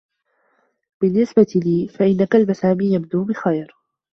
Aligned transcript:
بالنسبة 1.01 1.45
لي، 1.55 1.87
فإن 1.87 2.25
كلب 2.25 2.53
سامي 2.53 2.93
يبدو 2.93 3.23
بخير. 3.25 3.75